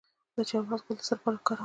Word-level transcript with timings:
د 0.35 0.37
چارمغز 0.49 0.81
ګل 0.85 0.95
د 0.97 1.01
څه 1.07 1.13
لپاره 1.15 1.35
وکاروم؟ 1.37 1.59